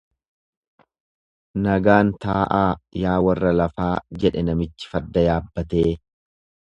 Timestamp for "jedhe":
4.25-4.45